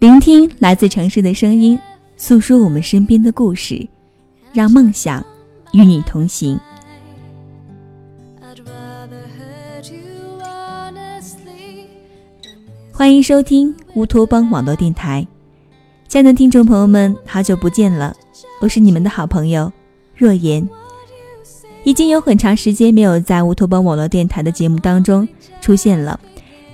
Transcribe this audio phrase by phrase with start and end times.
[0.00, 1.78] 聆听来自城市的声音，
[2.16, 3.86] 诉说我们身边的故事，
[4.50, 5.22] 让梦想
[5.74, 6.58] 与你同行。
[12.90, 15.26] 欢迎收听乌托邦网络电台，
[16.08, 18.16] 亲爱的听众朋友们，好久不见了，
[18.62, 19.70] 我是你们的好朋友
[20.16, 20.66] 若言。
[21.84, 25.28] 已经有很长时间没有在乌托邦网络电台的节目当中
[25.60, 26.18] 出现了，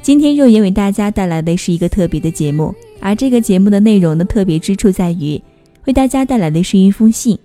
[0.01, 2.73] 今天若言为大家带来的是一个特别的节目。
[3.00, 5.41] 而这个节目的内容的特别之处在于，
[5.87, 7.38] 为大家带来的是一封信。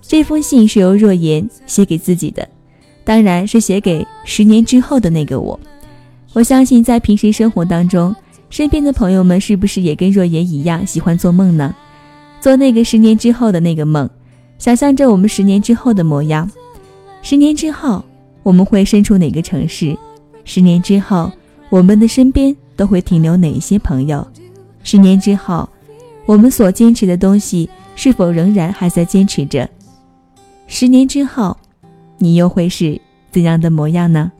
[0.00, 2.46] 这封信是由若言写给自己的，
[3.04, 5.58] 当然是写给十年之后的那个我。
[6.34, 8.14] 我相信，在平时生活当中，
[8.50, 11.74] 身边的朋友们是不是也跟若言一样喜欢做梦呢？
[12.40, 14.08] 做那个十年之后的那个梦，
[14.58, 16.50] 想象着我们十年之后的模样。
[17.22, 18.04] 十年之后，
[18.42, 19.96] 我们会身处哪个城市？
[20.44, 21.32] 十年之后，
[21.70, 24.26] 我们的身边都会停留哪一些朋友？
[24.84, 25.68] 十年之后，
[26.26, 29.68] 我们所坚持的东西是否仍然还在坚持着？
[30.68, 31.56] 十年之后，
[32.18, 33.00] 你又会是
[33.32, 34.30] 怎样的模样呢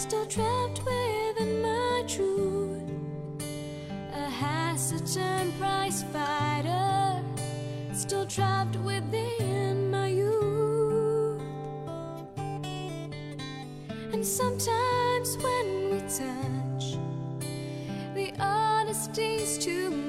[0.00, 2.90] ？still trapped within my truth.
[4.14, 7.22] A hesitant prize fighter,
[7.92, 11.42] still trapped within my youth.
[14.14, 16.96] And sometimes when we touch,
[18.14, 19.99] the honesty's too much,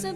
[0.00, 0.06] 十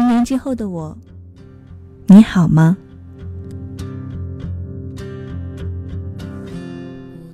[0.00, 0.96] 年之后的我，
[2.06, 2.78] 你好吗？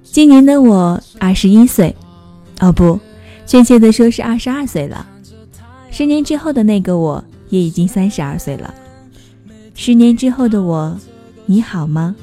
[0.02, 1.94] 今年的我二十一岁，
[2.58, 2.98] 哦不。
[3.48, 5.08] 确切的说是二十二岁了，
[5.90, 8.74] 十年之后的那个我也已经三十二岁了。
[9.74, 10.94] 十年之后的我，
[11.46, 12.14] 你好吗？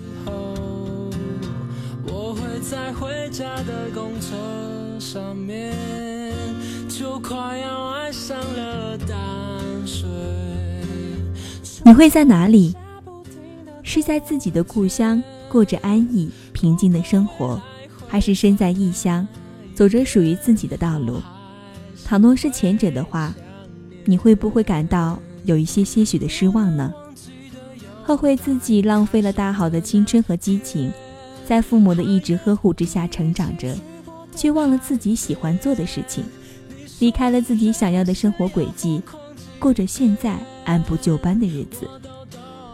[11.83, 12.75] 你会在哪里？
[13.81, 17.59] 是在自己的故乡过着安逸平静的生活，
[18.07, 19.27] 还是身在异乡？
[19.75, 21.21] 走着属于自己的道路。
[22.03, 23.33] 倘若是前者的话，
[24.05, 26.91] 你会不会感到有一些些许的失望呢？
[28.03, 30.91] 后悔自己浪费了大好的青春和激情，
[31.45, 33.75] 在父母的一直呵护之下成长着，
[34.35, 36.23] 却忘了自己喜欢做的事情，
[36.99, 39.01] 离开了自己想要的生活轨迹，
[39.57, 41.89] 过着现在按部就班的日子。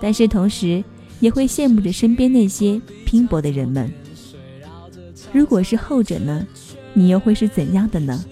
[0.01, 0.83] 但是同时，
[1.21, 3.89] 也会羡慕着身边那些拼搏的人们。
[5.31, 6.45] 如果是后者呢？
[6.93, 8.23] 你又会是怎样的呢？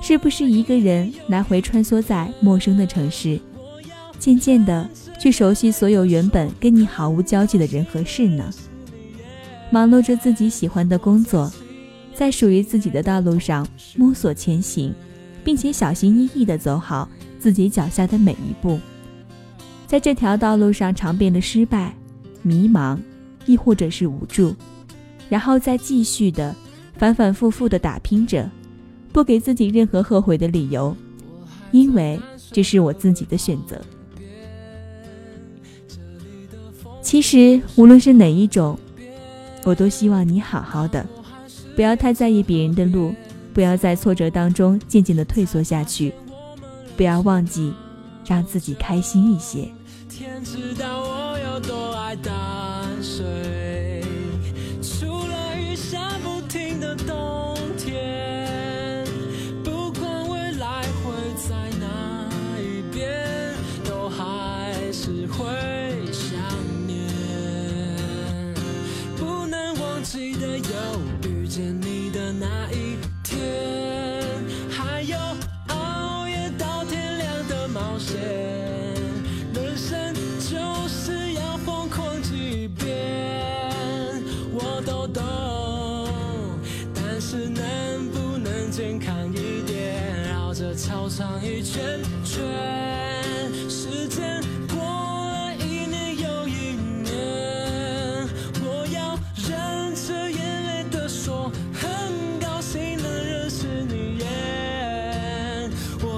[0.00, 3.40] 是不是一个人来回穿梭在陌生的城市，
[4.18, 8.52] 渐渐的去熟悉所有原本跟你毫无交集的人和事呢？
[9.70, 11.52] 忙碌着自己喜欢的工作，
[12.14, 14.94] 在属于自己的道路上摸索前行，
[15.42, 17.08] 并且小心翼翼地走好
[17.40, 18.78] 自己脚下的每一步。
[19.88, 21.92] 在这条道路上尝遍了失败、
[22.42, 22.96] 迷茫，
[23.44, 24.54] 亦或者是无助，
[25.28, 26.54] 然后再继续的。
[26.98, 28.48] 反反复复的打拼着，
[29.12, 30.96] 不给自己任何后悔的理由，
[31.70, 32.18] 因为
[32.50, 33.80] 这是我自己的选择。
[37.02, 38.78] 其实无论是哪一种，
[39.64, 41.06] 我都希望你好好的，
[41.76, 43.14] 不要太在意别人的路，
[43.54, 46.12] 不要在挫折当中渐渐的退缩下去，
[46.96, 47.72] 不要忘记
[48.26, 49.68] 让自己开心一些。
[50.08, 53.02] 天知道我有多爱那一
[70.72, 72.75] 又遇见你的那一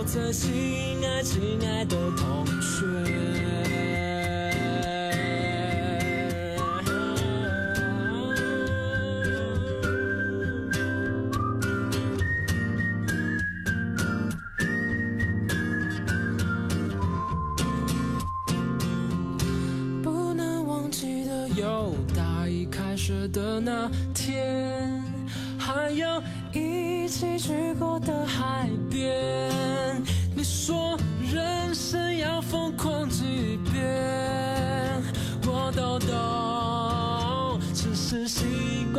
[0.09, 3.88] 我最亲爱亲爱的同学。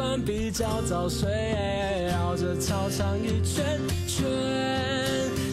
[0.09, 1.29] 惯比较早睡，
[2.09, 4.25] 绕着操场一圈圈。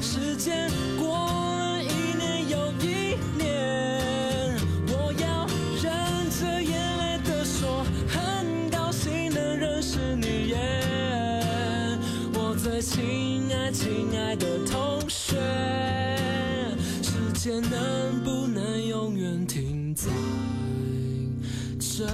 [0.00, 4.56] 时间过了一年又一年，
[4.88, 5.46] 我要
[5.82, 5.92] 忍
[6.30, 11.98] 着眼泪的说，很高兴能认识你耶，
[12.32, 15.36] 我最亲爱亲爱的同学。
[17.02, 20.08] 时间能不能永远停在
[21.78, 22.06] 这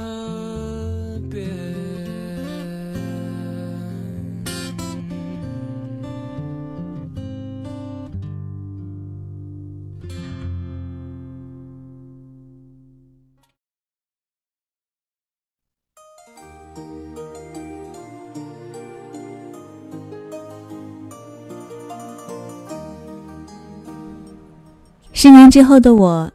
[25.22, 26.32] 十年之后的我，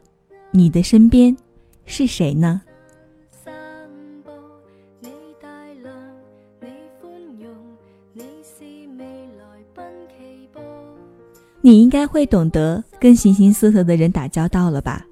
[0.50, 1.36] 你的身边
[1.84, 2.62] 是谁呢？
[11.60, 15.04] 你，应该会懂得跟形形色色的人打交道了吧？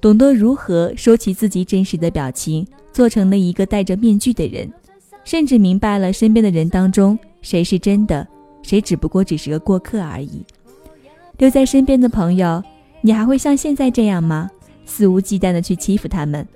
[0.00, 4.72] 懂得如何收起自己真实的表情，做成了一个戴着面具的人，
[5.24, 8.26] 甚至明白了身边的人当中谁是真的，
[8.62, 10.42] 谁只不过只是个过客而已。
[11.40, 12.62] 留在身边的朋友，
[13.00, 14.50] 你还会像现在这样吗？
[14.84, 16.46] 肆无忌惮的去欺负他们？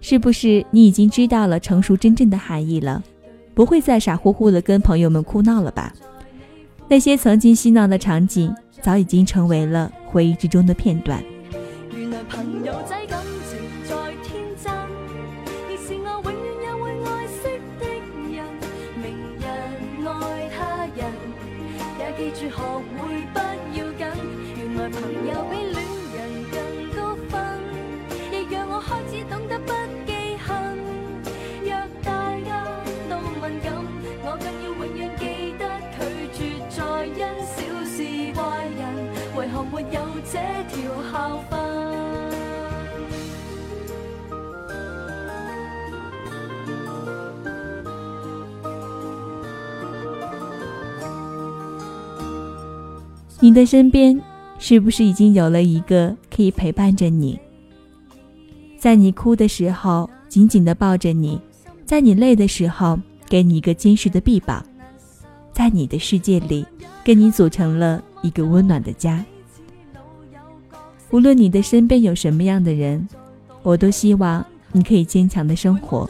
[0.00, 3.00] 是不是你已经知道了成熟真正的含义了？
[3.54, 5.94] 不会再傻乎乎的跟朋友们哭闹了吧？
[6.88, 8.52] 那些曾经嬉闹的场景，
[8.82, 11.22] 早已经成为了回忆之中的片段。
[38.50, 38.82] 怪人。
[39.36, 40.00] 為何没有
[40.32, 40.74] 这条
[41.12, 41.38] 校？
[53.42, 54.20] 你的身边
[54.58, 57.38] 是不是已经有了一个可以陪伴着你，
[58.78, 61.40] 在你哭的时候紧紧的抱着你，
[61.86, 64.62] 在你累的时候给你一个坚实的臂膀，
[65.54, 66.66] 在你的世界里
[67.02, 69.24] 跟你组成了一个温暖的家。
[71.10, 73.08] 无论你的身边有什么样的人，
[73.62, 76.08] 我都希望你可以坚强的生活，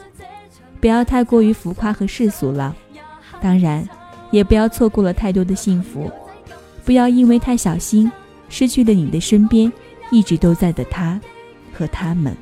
[0.79, 2.75] 不要太过于浮夸和世俗了，
[3.41, 3.87] 当然，
[4.29, 6.11] 也不要错过了太多的幸福。
[6.85, 8.11] 不要因为太小心，
[8.49, 9.71] 失去了你的身边
[10.11, 11.19] 一直都在的他
[11.73, 12.35] 和他们。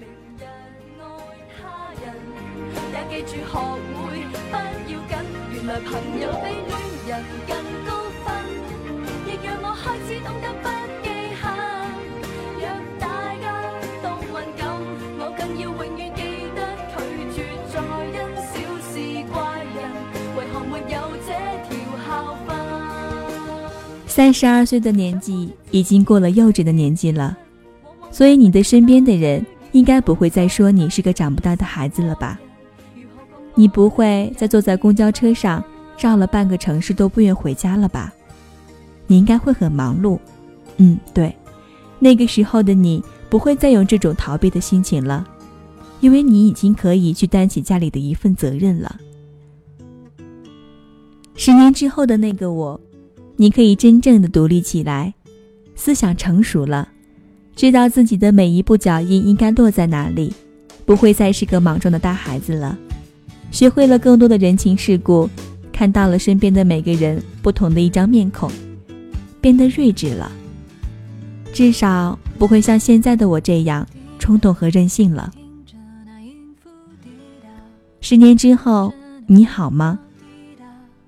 [24.20, 27.38] 三十二岁的年纪已经过了幼稚的年纪了，
[28.12, 32.38] 所以你的身边的人应该不会再说你是个长不大的孩子了吧？
[33.56, 35.64] 你不会再坐在公交车上
[35.98, 38.14] 绕了半个城市都不愿回家了吧？
[39.08, 40.20] 你应该会很忙碌。
[40.76, 41.34] 嗯，对，
[41.98, 45.26] 那个时候的你不会再有这种逃避的心情了，
[46.02, 48.98] 因为你已经可以去担起家里的一份责任了。
[51.36, 52.82] 十年之后的那个我。
[53.41, 55.13] 你可以真正的独立起来，
[55.74, 56.89] 思想成熟了，
[57.55, 60.34] 知道自己的每一步脚印应该落在哪里，
[60.86, 62.77] 不会再是个莽撞的大孩子了，
[63.50, 65.29] 学会了更多的人情世故，
[65.72, 68.51] 看到了身边的每个人不同的一张面孔，
[69.39, 70.29] 变得睿智了，
[71.53, 73.88] 至少不会像现在的我这样
[74.19, 75.31] 冲动和任性了。
[78.01, 78.93] 十年之后，
[79.27, 79.98] 你好吗？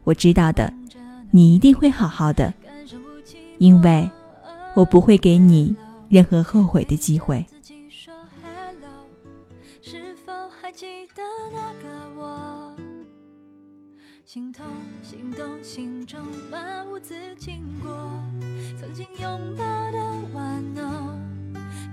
[0.06, 0.74] 我知道的，
[1.32, 2.54] 你一定会好好的，
[3.58, 4.10] 因为
[4.76, 5.76] 我不会给你
[6.10, 7.46] 任何后悔的机会。
[14.26, 14.66] 心痛，
[15.04, 17.92] 心动，心中漫无止经过，
[18.80, 20.00] 曾经拥抱的
[20.34, 21.20] 玩偶，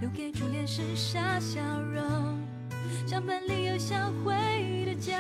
[0.01, 2.03] 留给初恋时傻笑容，
[3.09, 4.37] 相伴里有销毁
[4.87, 5.19] 的家，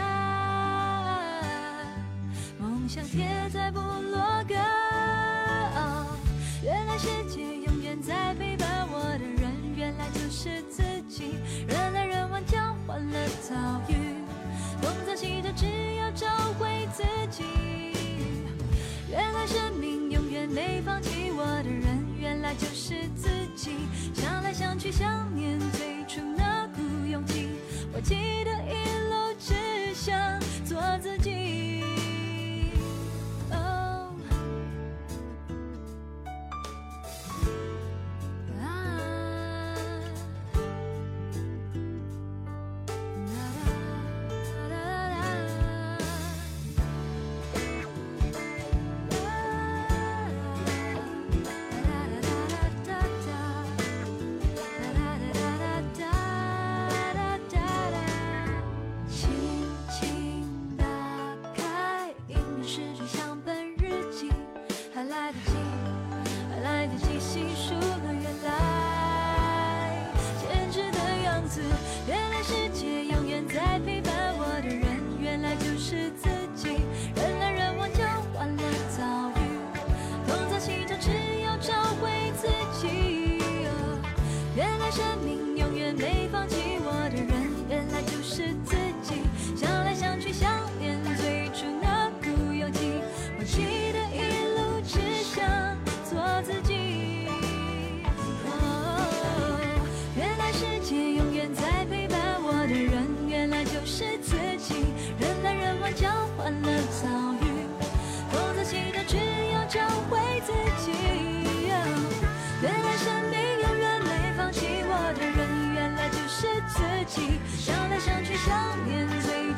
[2.89, 4.55] 像贴在部落格。
[6.65, 11.35] 原来世界永远在陪伴我的人，原来就是自己，
[11.69, 13.55] 人来人往交换了遭
[13.89, 13.95] 遇，
[14.81, 15.67] 东走西走，只
[15.97, 16.27] 要找
[16.59, 16.89] 回。
[16.95, 17.45] 自己，
[19.11, 23.73] 原来生命永远没放弃我的人，原来就是自己。
[24.15, 27.51] 想来想去，想念最初那股勇气，
[27.93, 28.15] 我记
[28.45, 28.73] 得一
[29.11, 30.19] 路只想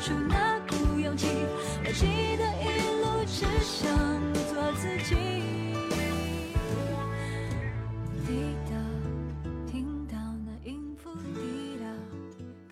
[0.01, 1.27] 出那股勇气
[1.85, 2.65] 我记得一
[3.03, 3.87] 路只想
[4.49, 5.13] 做自己。
[8.25, 8.71] 滴答
[9.71, 11.85] 听到那音符滴答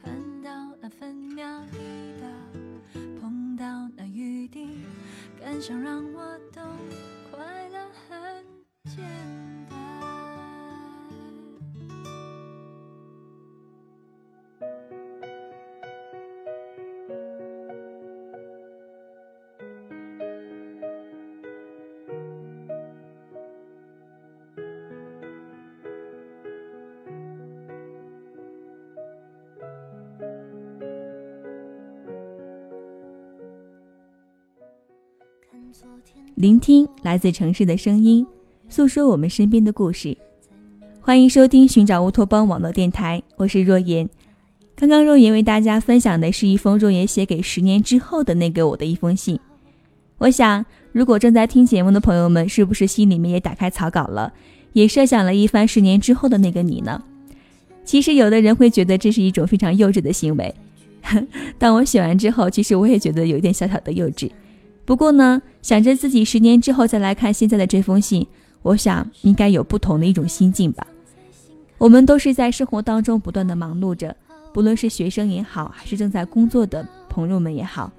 [0.01, 0.49] 看到
[0.81, 1.77] 那分秒滴
[2.19, 2.27] 答
[3.21, 3.63] 碰到
[3.95, 4.79] 那雨滴
[5.39, 6.18] 感想让我
[36.35, 38.25] 聆听来自城市的声音，
[38.69, 40.17] 诉说我们身边的故事。
[41.01, 44.09] 欢迎收听寻找乌托邦网络电台，我是若言。
[44.75, 49.39] 刚刚若言为大家分享的是一封若言写给十年之后的那个我的一封信。
[50.17, 54.31] 我想，如果正在听节目的朋友们，是不是心里面也打开草稿了，
[54.73, 57.03] 也设想了一番十年之后的那个你呢？
[57.83, 60.53] 其实，有的人会觉得这是一种非常幼稚的行为。
[61.57, 64.29] 当我写完之后，其实我也觉得有一点小小的幼稚。
[64.85, 68.25] 不过呢，想着自己十年之后再来看现在的这封信，
[68.61, 70.85] 我想应该有不同的一种心境吧。
[71.77, 74.15] 我们都是在生活当中不断的忙碌着，
[74.53, 77.91] 不论是学生也好，还是正在工作的朋友们也好，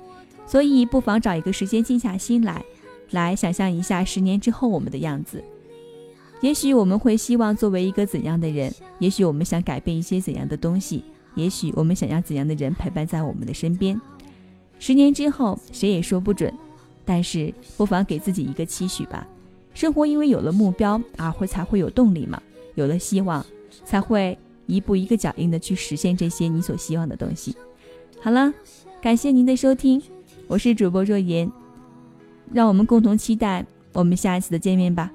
[0.47, 2.65] 所以不妨找一个时间静下心来，
[3.11, 5.43] 来想象一下十年之后我们的样子。
[6.41, 8.73] 也许我们会希望作为一个怎样的人？
[8.99, 11.05] 也许我们想改变一些怎样的东西？
[11.35, 14.01] 也许我们想要怎样的人陪伴在我们的身边？
[14.79, 16.53] 十年之后，谁也说不准。
[17.13, 19.27] 但是，不妨给自己一个期许吧。
[19.75, 22.41] 生活因为有了目标而会才会有动力嘛，
[22.77, 23.45] 有了希望，
[23.85, 27.57] 才会一步一个脚印的去实现这些你所希望的东西。
[28.23, 28.55] 好了，
[29.03, 30.01] 感谢您的收听，
[30.47, 31.51] 我是主播若言，
[32.53, 35.11] 让我们共同期待我们下一次的见面吧。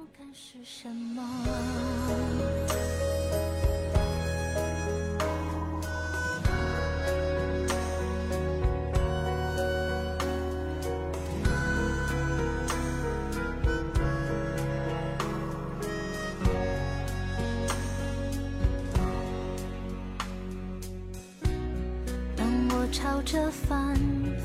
[23.25, 23.95] 着反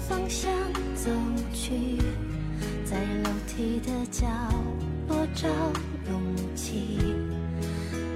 [0.09, 0.51] 方向
[0.95, 1.11] 走
[1.53, 1.99] 去，
[2.83, 4.27] 在楼梯的角
[5.07, 5.47] 落找
[6.11, 6.99] 勇气，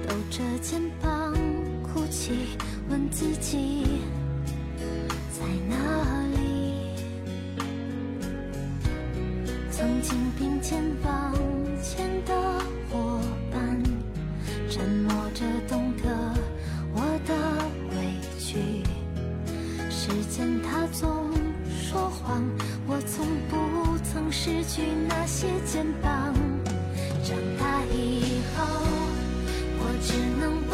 [0.07, 1.35] 抖着肩膀
[1.83, 2.57] 哭泣，
[2.89, 3.85] 问自己
[5.31, 6.95] 在哪里？
[9.69, 11.54] 曾经并肩膀。
[24.75, 26.11] 去那些肩膀
[27.23, 28.65] 长大以后
[29.79, 30.64] 我只能